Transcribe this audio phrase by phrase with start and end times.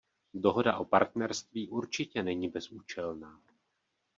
[0.33, 3.41] Dohoda o partnerství určitě není bezúčelná.